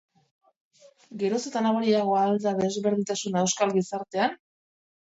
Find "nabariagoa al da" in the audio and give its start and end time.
1.67-2.57